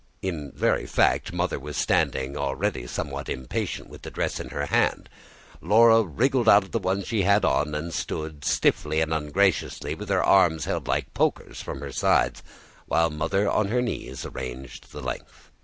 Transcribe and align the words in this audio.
In 0.23 0.51
very 0.55 0.87
fact 0.87 1.31
Mother 1.31 1.59
was 1.59 1.77
standing, 1.77 2.35
already 2.35 2.87
somewhat 2.87 3.29
impatient, 3.29 3.87
with 3.87 4.01
the 4.01 4.09
dress 4.09 4.39
in 4.39 4.49
her 4.49 4.65
hand. 4.65 5.09
Laura 5.61 6.01
wriggled 6.01 6.49
out 6.49 6.63
of 6.63 6.71
the 6.71 6.79
one 6.79 7.03
she 7.03 7.21
had 7.21 7.45
on, 7.45 7.75
and 7.75 7.93
stood 7.93 8.43
stiffly 8.43 8.99
and 8.99 9.13
ungraciously, 9.13 9.93
with 9.93 10.09
her 10.09 10.23
arms 10.23 10.65
held 10.65 10.87
like 10.87 11.13
pokers 11.13 11.61
from 11.61 11.81
her 11.81 11.91
sides, 11.91 12.41
while 12.87 13.11
Mother 13.11 13.47
on 13.47 13.67
her 13.67 13.79
knees 13.79 14.25
arranged 14.25 14.91
the 14.91 15.01
length. 15.03 15.51